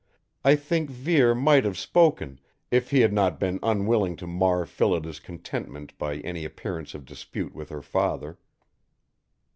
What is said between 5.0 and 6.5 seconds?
contentment by any